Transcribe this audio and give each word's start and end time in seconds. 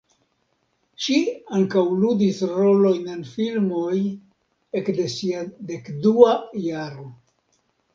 Ŝi 1.07 1.17
ankaŭ 1.57 1.83
ludis 2.05 2.41
rolojn 2.55 3.13
en 3.19 3.23
filmoj 3.35 3.95
ekde 4.83 5.09
sia 5.21 5.49
dekdua 5.73 6.39
jaro. 6.69 7.13